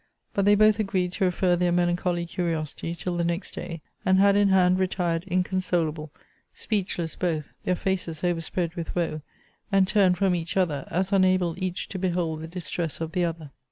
[0.33, 4.35] But they both agreed to refer their melancholy curiosity till the next day; and hand
[4.35, 6.11] in hand retired inconsolable,
[6.55, 9.21] speechless both, their faces overspread with woe,
[9.71, 13.51] and turned from each other, as unable each to behold the distress of the other.